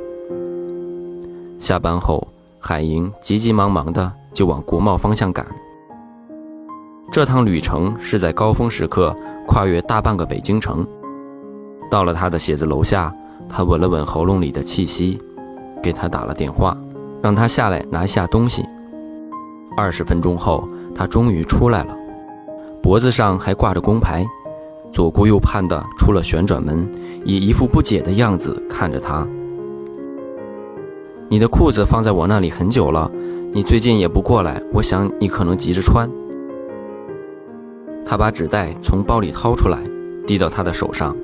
[1.59, 2.27] 下班后，
[2.59, 5.47] 海莹急急忙忙的就往国贸方向赶。
[7.13, 9.15] 这趟旅程是在高峰时刻
[9.47, 10.87] 跨越大半个北京城。
[11.91, 13.15] 到了他的写字楼下，
[13.51, 15.21] 他闻了闻喉咙里的气息，
[15.83, 16.75] 给他打了电话，
[17.21, 18.65] 让他下来拿一下东西。
[19.77, 21.95] 二十分钟后，他终于出来了，
[22.83, 24.27] 脖子上还挂着工牌，
[24.91, 26.91] 左顾右盼的出了旋转门，
[27.27, 29.29] 以一副不解的样子看着他。
[31.29, 33.11] 你的裤子放在我那里很久了，
[33.53, 36.11] 你最近也不过来，我想你可能急着穿。
[38.05, 39.79] 他把纸袋从包里掏出来，
[40.27, 41.17] 递到他的手上。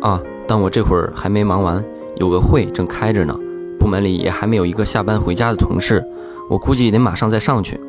[0.00, 1.84] 啊，但我这会儿还没忙完，
[2.16, 3.38] 有个会正开着呢，
[3.78, 6.04] 部门里也还没有一个下班回家的同事，
[6.48, 7.80] 我估计得马上再上去。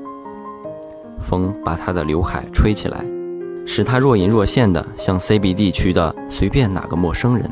[1.19, 3.06] 风把他的刘海吹起来，
[3.65, 7.50] 使他若隐若现的像 CBD 区的随便哪个陌生人。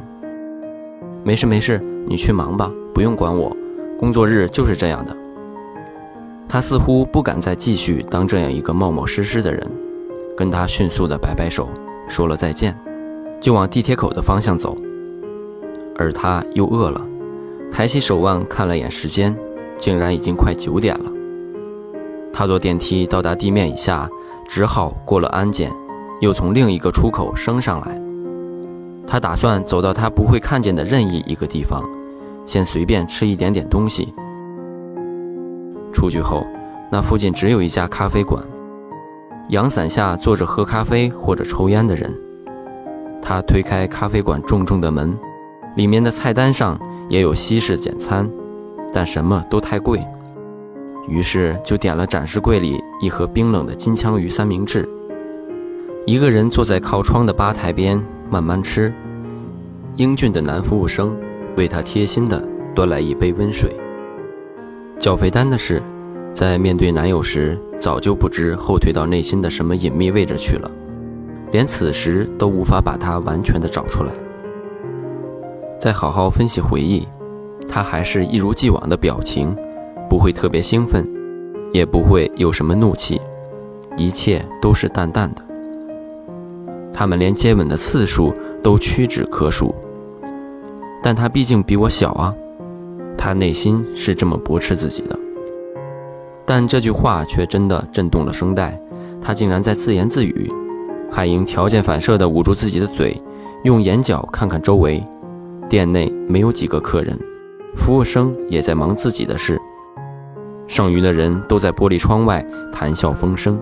[1.24, 2.72] 没事没事，你去忙吧。
[2.94, 3.56] 不用管我，
[4.00, 5.16] 工作日就是这样的。
[6.48, 9.70] 他似乎不敢再继续当这样一个冒冒失失的人，
[10.38, 11.68] 跟他迅速的摆摆手，
[12.08, 12.78] 说了再见，
[13.42, 14.78] 就往地铁口的方向走。
[15.98, 17.02] 而他又饿了，
[17.72, 19.36] 抬起手腕看了眼时间，
[19.78, 21.12] 竟然已经快九点了。
[22.32, 24.10] 他坐电梯到达地面以下，
[24.48, 25.72] 只好过了安检，
[26.22, 28.02] 又从另一个出口升上来。
[29.08, 31.84] 他打算走到他不会看见的任意一个地方。
[32.46, 34.14] 先随便吃一点点东西。
[35.96, 36.46] 出去后，
[36.92, 38.44] 那附近只有一家咖啡馆，
[39.50, 42.14] 阳伞下坐着喝咖啡或者抽烟的人。
[43.22, 45.18] 他推开咖啡馆重重的门，
[45.76, 46.78] 里面的菜单上
[47.10, 48.30] 也有西式简餐，
[48.94, 50.06] 但什么都太贵，
[51.08, 54.88] 于是就点了展示柜里一盒冰冷的金枪鱼三明治。
[56.06, 58.94] 一个人坐在靠窗的吧台边慢慢吃，
[59.96, 61.18] 英俊的男服务生。
[61.58, 63.74] 为他贴心的端来一杯温水。
[65.06, 65.84] 缴肥单的事，
[66.34, 70.72] 在面对男友时，早就不知后退到内心的什么隐秘位置去了，
[71.52, 74.10] 连此时都无法把它完全的找出来。
[75.80, 77.08] 再好好分析回忆，
[77.70, 79.56] 他还是一如既往的表情，
[80.10, 81.08] 不会特别兴奋，
[81.72, 83.22] 也不会有什么怒气，
[83.96, 85.42] 一切都是淡淡的。
[86.92, 89.76] 他们连接吻的次数都屈指可数。
[91.04, 92.34] 但他毕竟比我小啊，
[93.18, 95.20] 他内心是这么驳斥自己的。
[96.46, 98.80] 但这句话却真的震动了声带，
[99.22, 100.52] 他竟然在自言自语
[101.12, 103.20] ：“海英条件反射地捂住自己的嘴，
[103.64, 105.04] 用眼角看看周围。
[105.68, 107.18] 店内没有几个客人，
[107.76, 109.60] 服务生也在忙自己的事，
[110.68, 113.60] 剩余的人都在玻璃窗外谈笑风生。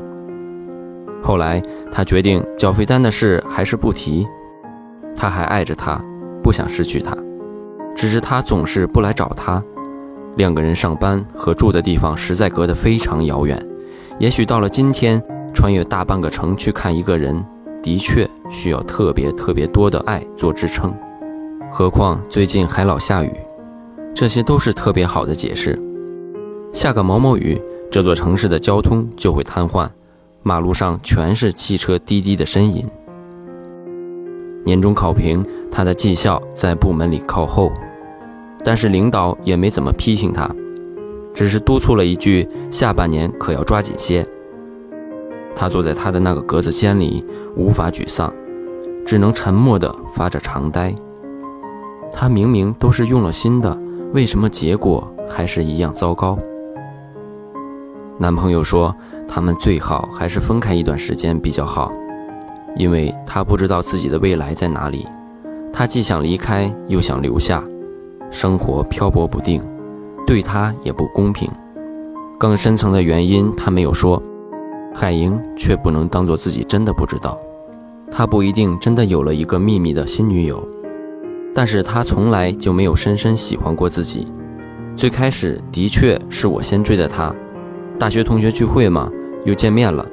[1.22, 4.26] 后来，他决定缴费单的事还是不提。
[5.16, 5.98] 他还爱着她，
[6.44, 7.16] 不想失去她，
[7.96, 9.64] 只是他总是不来找她。
[10.36, 13.64] 两个人上班和住的地方实在隔得非常遥远。
[14.20, 15.22] 也许到了今天，
[15.54, 17.44] 穿越大半个城去看一个人，
[17.82, 20.94] 的确需要特别特别多的爱做支撑。
[21.72, 23.32] 何况最近还老下雨，
[24.14, 25.80] 这些都是特别好的解释。
[26.72, 29.88] 下个毛毛雨，这座城市的交通就会瘫痪。
[30.42, 32.86] 马路上全是汽车滴滴的呻吟。
[34.66, 37.74] 年终考评，他的绩效在部门里靠后，
[38.64, 40.48] 但是领导也没怎么批评他，
[41.34, 44.24] 只是督促了一句：“下半年可要抓紧些。”
[45.56, 48.32] 他坐在他的那个格子间里，无法沮丧，
[49.04, 50.94] 只能沉默地发着长呆。
[52.12, 53.76] 他明明都是用了心的，
[54.14, 56.38] 为什么结果还是一样糟糕？
[58.20, 58.96] 男朋友说。
[59.26, 61.90] 他们最好还是分开一段时间比较好，
[62.76, 65.08] 因为他不知道自己的未来在哪里，
[65.74, 67.64] 他既想离开又想留下，
[68.30, 69.60] 生活漂泊不定，
[70.28, 71.50] 对他也不公平。
[72.38, 74.22] 更深层的原因他没有说，
[74.94, 77.40] 海莹却不能当做自己真的不知道，
[78.12, 80.64] 他不一定真的有了一个秘密的新女友，
[81.56, 84.28] 但是他从来就没有深深喜欢过自己。
[84.96, 87.36] 最开始的确是我先追的他，
[87.98, 89.10] 大学同学聚会嘛。
[89.46, 90.06] 又见面了。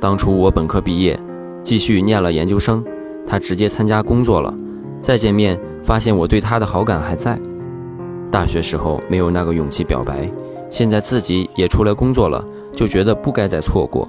[0.00, 1.16] 当初我本科毕业，
[1.62, 2.84] 继续念了研究生，
[3.24, 4.52] 他直接参加工作了。
[5.02, 7.38] 再见面，发现我对他的好感还在。
[8.30, 10.30] 大学时候没有那个勇气表白，
[10.70, 14.06] 现在自己也出来工作了，就觉得不该再错过。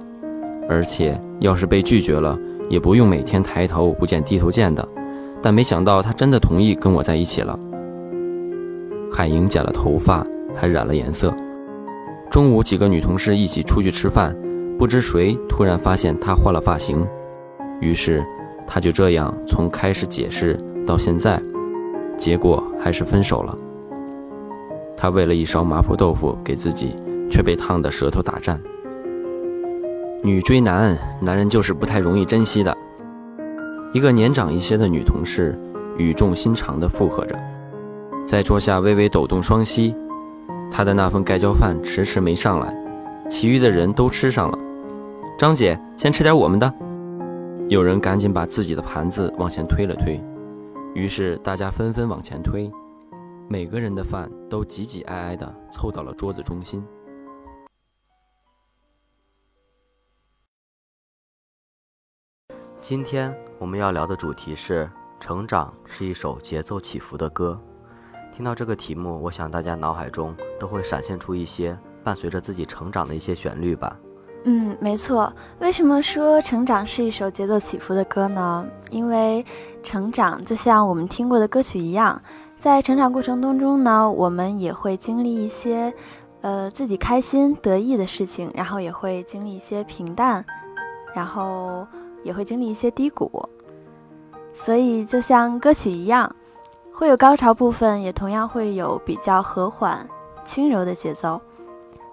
[0.68, 2.38] 而且要是被拒绝了，
[2.70, 4.86] 也不用每天抬头不见低头见的。
[5.42, 7.58] 但没想到他真的同意跟我在一起了。
[9.12, 11.34] 海莹剪了头发，还染了颜色。
[12.30, 14.34] 中午几个女同事一起出去吃饭。
[14.78, 17.06] 不知谁突然发现他换了发型，
[17.80, 18.24] 于是
[18.66, 21.40] 他就这样从开始解释到现在，
[22.16, 23.56] 结果还是分手了。
[24.96, 26.94] 他为了一勺麻婆豆腐给自己，
[27.30, 28.60] 却被烫得舌头打颤。
[30.22, 32.74] 女追男，男人就是不太容易珍惜的。
[33.92, 35.56] 一个年长一些的女同事
[35.98, 37.38] 语重心长地附和着，
[38.26, 39.94] 在桌下微微抖动双膝。
[40.70, 42.74] 她的那份盖浇饭迟迟没上来。
[43.28, 44.58] 其余的人都吃上了，
[45.38, 46.72] 张姐先吃点我们的。
[47.68, 50.22] 有人赶紧把自己的盘子往前推了推，
[50.94, 52.70] 于是大家纷纷往前推，
[53.48, 56.86] 每个人的饭都挤挤挨挨的凑到了桌子中心。
[62.80, 67.60] 今天我们要聊的主题是：成长是一首节奏起伏的歌。
[68.32, 71.76] 听到这个题目，我想大家脑海中都会闪现出一些。
[72.04, 73.98] 伴随着自己成长的一些旋律吧。
[74.46, 75.32] 嗯，没错。
[75.58, 78.66] 为什么说成长是一首节奏起伏的歌呢？
[78.90, 79.44] 因为
[79.82, 82.20] 成长就像我们听过的歌曲一样，
[82.58, 85.92] 在成长过程当中呢，我们也会经历一些，
[86.42, 90.44] 呃，自己开心得意的事情，然后也会经历一些平淡，
[91.14, 91.86] 然后
[92.22, 93.48] 也会经历一些低谷。
[94.52, 96.30] 所以就像歌曲一样，
[96.92, 100.06] 会有高潮部分，也同样会有比较和缓、
[100.44, 101.40] 轻柔的节奏。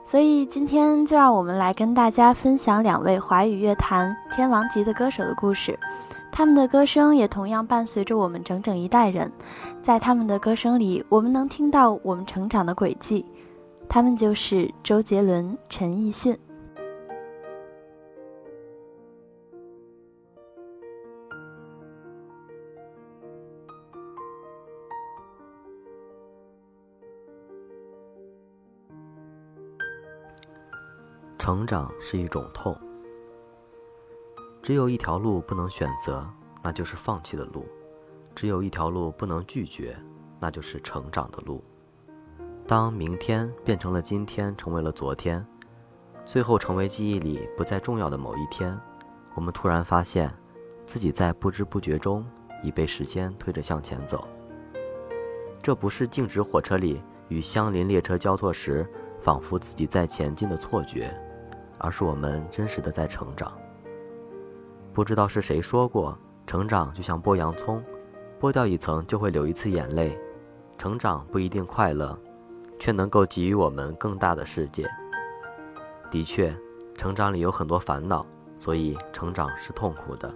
[0.03, 5.79] 所以今天就让我们来跟大家分享两位华语乐坛天王级的歌手的故事，
[6.31, 9.31] 他们的歌声也同样伴随着我们整整一代人，
[9.81, 13.25] 在他们的歌声里，我们能听到我们成长的轨迹，
[13.87, 16.37] 他们就是周杰伦、陈奕迅。
[31.41, 32.79] 成长是一种痛，
[34.61, 36.23] 只有一条路不能选择，
[36.61, 37.63] 那就是放弃的路；
[38.35, 39.97] 只有一条路不能拒绝，
[40.39, 41.63] 那就是成长的路。
[42.67, 45.43] 当明天变成了今天，成为了昨天，
[46.27, 48.79] 最后成为记忆里不再重要的某一天，
[49.33, 50.31] 我们突然发现，
[50.85, 52.23] 自己在不知不觉中
[52.61, 54.27] 已被时间推着向前走。
[55.59, 58.87] 这不是静止火车里与相邻列车交错时，
[59.19, 61.11] 仿佛自己在前进的错觉。
[61.81, 63.51] 而是我们真实的在成长。
[64.93, 66.17] 不知道是谁说过，
[66.47, 67.83] 成长就像剥洋葱，
[68.39, 70.17] 剥掉一层就会流一次眼泪。
[70.77, 72.17] 成长不一定快乐，
[72.79, 74.89] 却能够给予我们更大的世界。
[76.09, 76.55] 的确，
[76.97, 78.25] 成长里有很多烦恼，
[78.57, 80.33] 所以成长是痛苦的。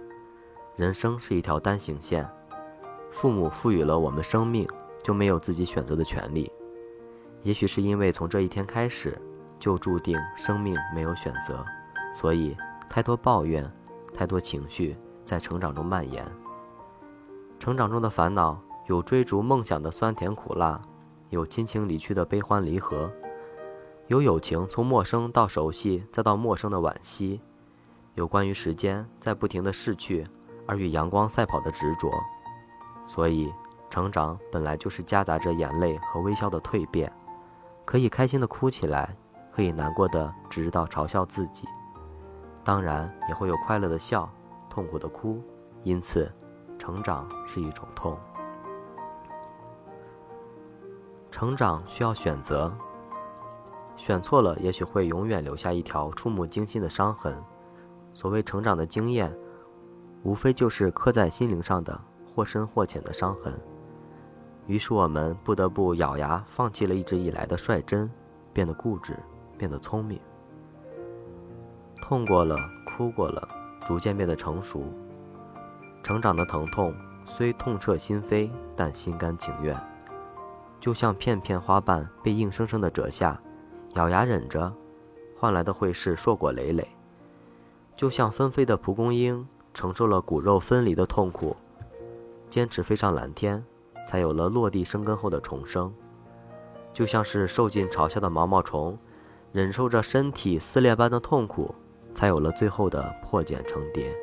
[0.76, 2.28] 人生是一条单行线，
[3.10, 4.68] 父母赋予了我们生命，
[5.02, 6.50] 就没有自己选择的权利。
[7.42, 9.20] 也许是因为从这一天开始，
[9.58, 11.64] 就注定生命没有选择，
[12.14, 12.56] 所以
[12.88, 13.70] 太多抱怨，
[14.14, 16.26] 太多情绪在成长中蔓延。
[17.58, 20.80] 成长中的烦恼有追逐梦想的酸甜苦辣，
[21.30, 23.10] 有亲情离去的悲欢离合，
[24.08, 27.40] 有友情从陌生到熟悉再到陌生的惋惜，
[28.14, 30.24] 有关于时间在不停的逝去
[30.66, 32.10] 而与阳光赛跑的执着。
[33.06, 33.52] 所以，
[33.88, 37.10] 成长本来就是夹杂着眼泪和微笑的蜕变。
[37.84, 39.16] 可以开心的哭起来，
[39.56, 41.66] 可以难过的只知道嘲笑自己，
[42.62, 44.30] 当然也会有快乐的笑，
[44.68, 45.42] 痛苦的哭。
[45.82, 46.30] 因此，
[46.78, 48.18] 成长是一种痛。
[51.30, 52.70] 成长需要选择，
[53.96, 57.34] 选错了，也许会永远留下一条触目惊心的伤痕。
[58.12, 59.34] 所谓成长的经验，
[60.22, 63.58] 无非就是刻在心灵上的或深或浅的伤痕。
[64.66, 68.10] 于是我们不得不咬牙放弃了一直以来的率真，
[68.52, 69.16] 变得固执，
[69.56, 70.20] 变得聪明。
[72.02, 73.48] 痛过了，哭过了，
[73.86, 74.84] 逐渐变得成熟。
[76.02, 76.94] 成长的疼痛
[77.24, 79.76] 虽痛彻心扉，但心甘情愿。
[80.78, 83.40] 就像片片花瓣被硬生生的折下，
[83.94, 84.72] 咬牙忍着，
[85.36, 86.86] 换来的会是硕果累累。
[87.96, 91.56] 就像纷飞的蒲公英，承受了骨肉分离的痛苦，
[92.48, 93.64] 坚持飞上蓝天。
[94.08, 95.92] 才有了落地生根后的重生，
[96.92, 98.96] 就像是受尽嘲笑的毛毛虫，
[99.52, 101.74] 忍受着身体撕裂般的痛苦，
[102.14, 104.14] 才有了最后的破茧成蝶。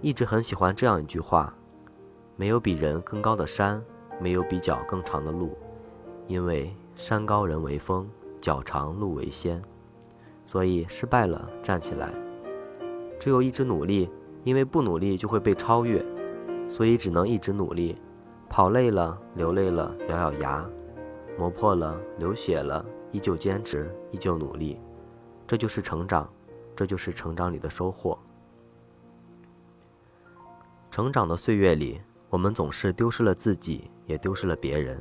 [0.00, 1.54] 一直很喜欢这样一句话：
[2.36, 3.82] 没有比人更高的山，
[4.18, 5.56] 没有比脚更长的路，
[6.26, 8.08] 因为山高人为峰，
[8.40, 9.62] 脚长路为先。
[10.46, 12.10] 所以失败了站起来，
[13.18, 14.10] 只有一直努力，
[14.42, 16.04] 因为不努力就会被超越。
[16.68, 17.96] 所以只能一直努力，
[18.48, 20.64] 跑累了、流泪了，咬咬牙，
[21.36, 24.80] 磨破了、流血了，依旧坚持，依旧努力。
[25.46, 26.32] 这就是成长，
[26.76, 28.18] 这就是成长里的收获。
[30.90, 35.00] 成长的岁月里，我们总是丢失了自己，也丢失了别人。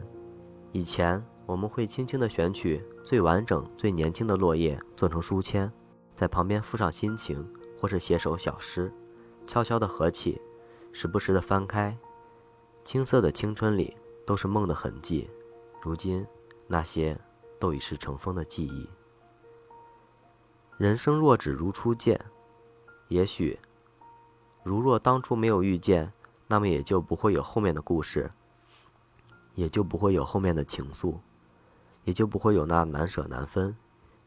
[0.72, 5.72] 以前我们会轻轻地选取最完整、最年轻的落叶，做成书签，
[6.16, 7.44] 在旁边附上心情，
[7.80, 8.92] 或是写首小诗，
[9.48, 10.40] 悄悄地合起。
[10.92, 11.96] 时不时地翻开，
[12.84, 13.96] 青涩的青春里
[14.26, 15.30] 都是梦的痕迹。
[15.82, 16.26] 如今，
[16.66, 17.16] 那些
[17.60, 18.90] 都已是尘封的记忆。
[20.78, 22.20] 人生若只如初见，
[23.10, 23.60] 也许，
[24.64, 26.12] 如若当初没有遇见，
[26.48, 28.32] 那么也就不会有后面的故事，
[29.56, 31.18] 也就不会有后面的情愫，
[32.06, 33.76] 也就不会有那难舍难分。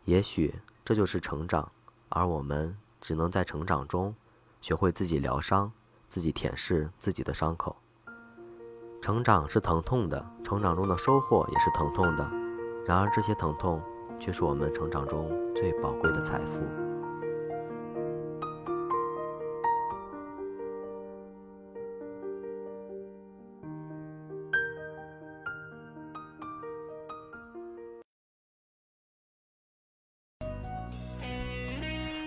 [0.04, 0.54] 也许
[0.84, 1.72] 这就是成长，
[2.10, 4.14] 而我们只能在成长中，
[4.60, 5.72] 学会自己疗伤。
[6.08, 7.74] 自己舔舐自己的伤口。
[9.00, 12.41] 成长是疼痛的，成长中的收获也是疼痛的。
[12.84, 13.80] 然而，这些疼痛
[14.18, 16.60] 却是我们成长中最宝贵的财富。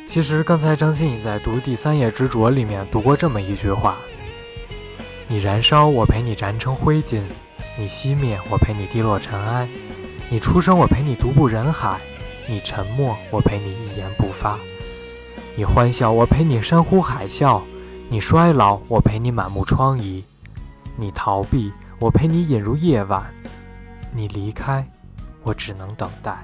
[0.07, 3.97] 其实刚才张馨予在读《第三页执着》里面读过这么一句话
[5.27, 7.21] ：“你燃烧，我陪你燃成灰烬；
[7.77, 9.67] 你熄灭，我陪你滴落尘埃；
[10.27, 11.97] 你出生，我陪你独步人海；
[12.49, 14.57] 你沉默，我陪你一言不发；
[15.55, 17.61] 你欢笑，我陪你山呼海啸；
[18.09, 20.23] 你衰老，我陪你满目疮痍；
[20.97, 23.21] 你逃避，我陪你引入夜晚；
[24.11, 24.85] 你离开，
[25.43, 26.43] 我只能等待。”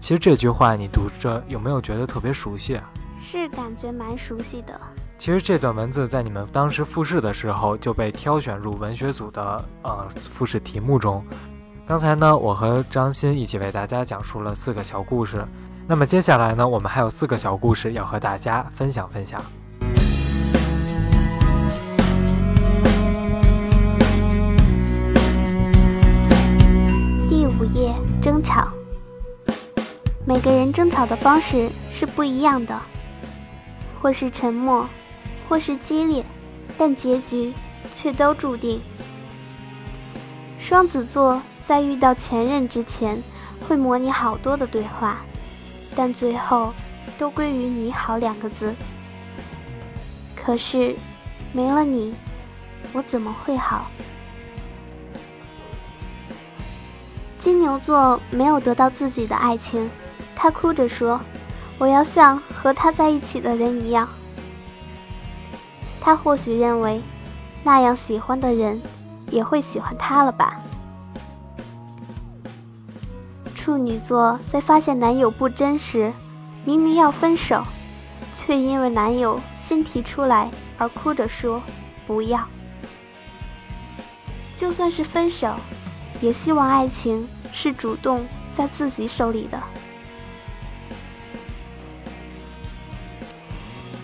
[0.00, 2.90] 其实这句话你读着有没有觉得特别熟悉啊？
[3.20, 4.80] 是感觉蛮熟悉的。
[5.18, 11.24] 其实这段文字在你们当时复试的时候就被挑选入文学组的呃复试题目中。
[11.84, 15.44] 刚才呢，我和张欣一起为大家讲述了四个小故事。
[15.86, 19.42] 那么接下来呢，我们还有四个小故事要和大家分享分享。
[27.28, 28.68] 第五页，争吵。
[30.24, 32.80] 每个人争吵的方式是不一样的，
[34.00, 34.88] 或是沉默，
[35.48, 36.24] 或是激烈，
[36.78, 37.52] 但结局
[37.92, 38.80] 却都注定。
[40.62, 43.20] 双子座在遇到前任之前，
[43.66, 45.16] 会模拟好多的对话，
[45.92, 46.72] 但最后
[47.18, 48.72] 都归于“你好”两个字。
[50.36, 50.94] 可是，
[51.52, 52.14] 没了你，
[52.92, 53.90] 我怎么会好？
[57.38, 59.90] 金牛座没有得到自己的爱情。
[60.36, 61.20] 他哭着说
[61.76, 64.08] ：“我要像和他在一起的人一样。”
[66.00, 67.02] 他或许认为，
[67.64, 68.80] 那样喜欢的人
[69.30, 70.60] 也会喜欢他了吧。
[73.54, 76.12] 处女座在发现男友不真时，
[76.64, 77.64] 明明要分手，
[78.34, 81.62] 却因为男友先提出来而哭着说
[82.06, 82.46] 不要。
[84.56, 85.54] 就算是分手，
[86.20, 89.60] 也希望爱情是主动在自己手里的。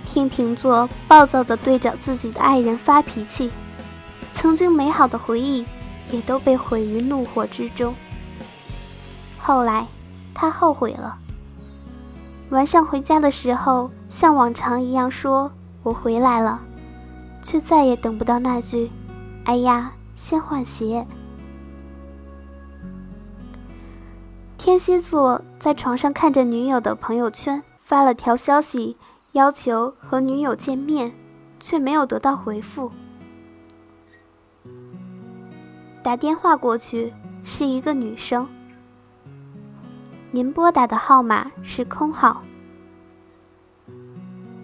[0.04, 3.50] 天秤座暴躁的对着自己的爱人发脾气，
[4.40, 5.66] 曾经美好的回忆
[6.12, 7.92] 也都被毁于怒火之中。
[9.36, 9.84] 后来，
[10.32, 11.18] 他后悔了。
[12.50, 15.50] 晚上回家的时候，像往常一样说
[15.82, 16.62] “我回来了”，
[17.42, 18.92] 却再也等不到那句
[19.42, 21.04] “哎呀，先换鞋”。
[24.56, 28.96] 天蝎座在床上看着女友的朋友圈，发了条消息，
[29.32, 31.12] 要求和女友见面，
[31.58, 32.92] 却没有得到回复。
[36.02, 37.12] 打电话过去，
[37.44, 38.48] 是一个女生。
[40.30, 42.42] 您拨打的号码是空号。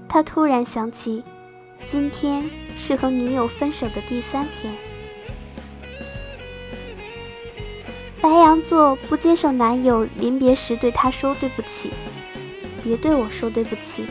[0.09, 1.25] 他突然想起，
[1.85, 4.75] 今天是和女友分手的第三天。
[8.23, 11.91] 白羊座不接受男友临别时对他说对不起，
[12.83, 14.07] 别对我说对不起，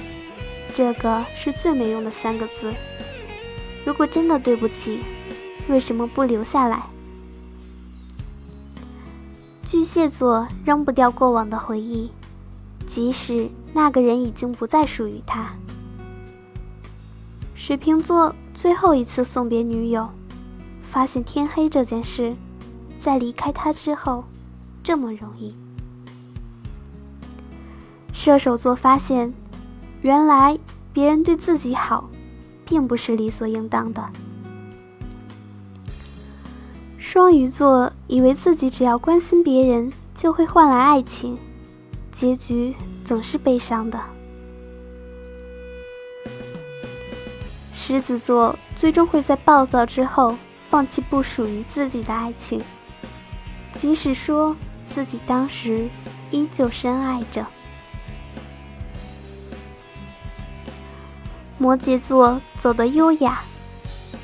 [0.74, 2.74] 这个是最没用的三个字。
[3.86, 5.00] 如果真的对不起，
[5.68, 6.84] 为什么不留下来？
[9.74, 12.12] 巨蟹座扔不掉过往的回忆，
[12.86, 15.50] 即使那个人已经不再属于他。
[17.56, 20.08] 水瓶座最后一次送别女友，
[20.84, 22.36] 发现天黑这件事，
[23.00, 24.24] 在离开他之后，
[24.84, 25.56] 这么容易。
[28.14, 29.34] 射手座发现，
[30.04, 30.56] 原来
[30.94, 32.08] 别人对自己好，
[32.64, 34.08] 并不是理所应当的。
[37.14, 41.38] 双鱼座以为自己只要关心别人就会换来爱情，
[42.12, 42.74] 结局
[43.06, 44.02] 总是悲伤的。
[47.72, 52.64] 狮子座最终会在暴躁之后放弃不属于自己的爱情，
[53.76, 54.56] 即使说
[54.88, 55.88] 自己当时
[56.32, 57.46] 依旧深爱着。
[61.60, 63.44] 摩羯座走得优雅，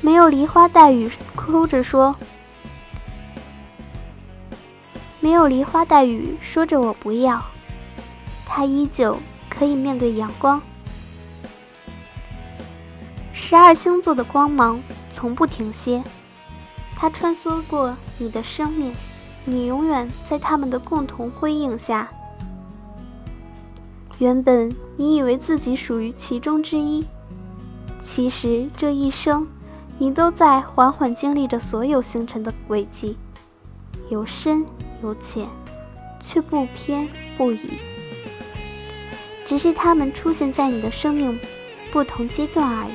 [0.00, 2.16] 没有梨花带雨，哭着说。
[5.20, 7.42] 没有梨花带雨，说着我不要，
[8.46, 9.18] 他依旧
[9.50, 10.60] 可以面对阳光。
[13.32, 16.02] 十二星座的光芒从不停歇，
[16.96, 18.94] 它穿梭过你的生命，
[19.44, 22.08] 你永远在他们的共同辉映下。
[24.18, 27.06] 原本你以为自己属于其中之一，
[28.00, 29.46] 其实这一生，
[29.98, 33.16] 你都在缓缓经历着所有星辰的轨迹，
[34.10, 34.64] 有深。
[35.02, 35.48] 有浅，
[36.20, 37.78] 却不偏不倚，
[39.44, 41.40] 只是他们出现在你的生命
[41.90, 42.92] 不同阶段而已。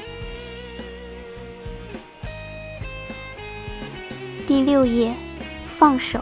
[4.45, 5.15] 第六页，
[5.65, 6.19] 放手。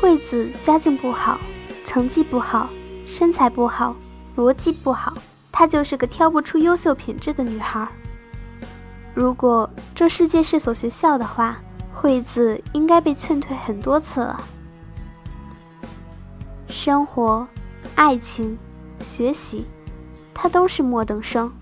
[0.00, 1.38] 惠子家境不好，
[1.84, 2.68] 成绩不好，
[3.06, 3.94] 身材不好，
[4.36, 5.16] 逻辑不好，
[5.52, 7.86] 她就是个挑不出优秀品质的女孩。
[9.14, 11.60] 如果这世界是所学校的话。
[12.00, 14.44] 惠子应该被劝退很多次了。
[16.68, 17.44] 生活、
[17.96, 18.56] 爱情、
[19.00, 19.66] 学习，
[20.32, 21.52] 他都是末等生。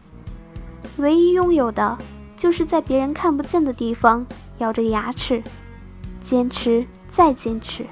[0.98, 1.96] 唯一拥有的，
[2.36, 4.26] 就是在别人看不见的地方
[4.58, 5.42] 咬着牙齿，
[6.22, 7.86] 坚持再坚持。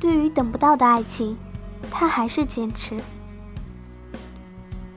[0.00, 1.38] 对于等不到的爱情，
[1.88, 3.00] 他还是坚持。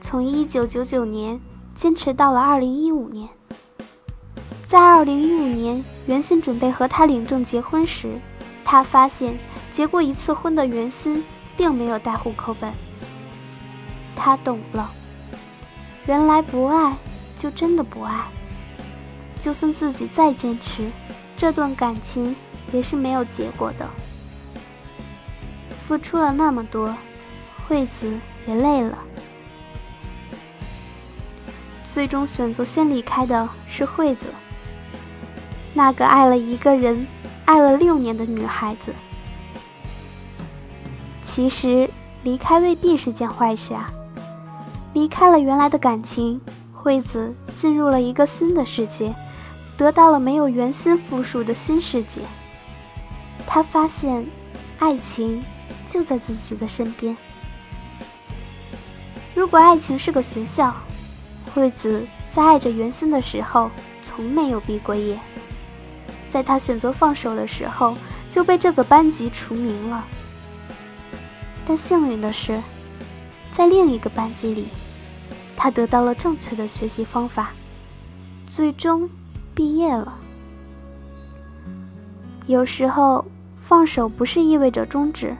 [0.00, 1.40] 从一九九九年
[1.76, 3.28] 坚持到了二零一五年。
[4.70, 8.20] 在二零一五年，袁心准备和他领证结婚时，
[8.64, 9.36] 他发现
[9.72, 11.24] 结过一次婚的袁心
[11.56, 12.72] 并没有带户口本。
[14.14, 14.88] 他懂了，
[16.06, 16.96] 原来不爱
[17.34, 18.28] 就真的不爱。
[19.40, 20.88] 就算自己再坚持，
[21.36, 22.36] 这段感情
[22.70, 23.90] 也是没有结果的。
[25.80, 26.96] 付出了那么多，
[27.66, 28.16] 惠子
[28.46, 28.96] 也累了，
[31.88, 34.28] 最终选择先离开的是惠子。
[35.72, 37.06] 那个爱了一个人，
[37.44, 38.94] 爱了六年的女孩子，
[41.24, 41.88] 其实
[42.22, 43.92] 离开未必是件坏事啊。
[44.92, 46.40] 离开了原来的感情，
[46.72, 49.14] 惠子进入了一个新的世界，
[49.76, 52.22] 得到了没有原心附属的新世界。
[53.46, 54.26] 她发现，
[54.80, 55.44] 爱情
[55.86, 57.16] 就在自己的身边。
[59.32, 60.74] 如果爱情是个学校，
[61.54, 63.70] 惠子在爱着袁心的时候
[64.02, 65.18] 从没有毕过业，
[66.30, 67.96] 在他选择放手的时候
[68.28, 70.06] 就被这个班级除名了。
[71.66, 72.62] 但幸运的是，
[73.50, 74.68] 在另一个班级里，
[75.56, 77.50] 他得到了正确的学习方法，
[78.48, 79.10] 最终
[79.54, 80.16] 毕业了。
[82.46, 83.24] 有时候，
[83.60, 85.36] 放手不是意味着终止，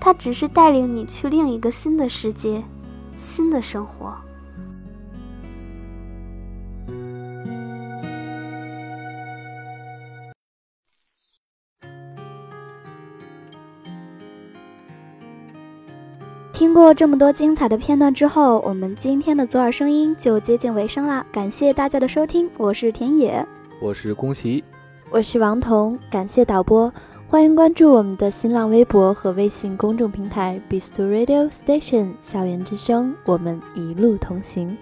[0.00, 2.62] 它只是带领你去另一个新的世界，
[3.16, 4.16] 新的生活。
[16.58, 21.24] 听过这么多精彩的片段之后，我们今天的左耳声音就接近尾声啦。
[21.30, 23.46] 感谢大家的收听，我是田野，
[23.80, 24.64] 我是宫崎，
[25.08, 26.92] 我是王彤，感谢导播，
[27.28, 34.76] 欢迎关注我们的新浪微博和微信公众平台 b e s t Radio Station 校园之声，我们一路同行。